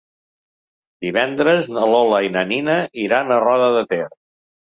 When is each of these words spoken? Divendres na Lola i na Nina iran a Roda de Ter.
Divendres 1.05 1.69
na 1.73 1.83
Lola 1.91 2.23
i 2.29 2.33
na 2.37 2.43
Nina 2.53 2.79
iran 3.03 3.29
a 3.29 3.39
Roda 3.45 3.71
de 3.79 3.87
Ter. 3.95 4.03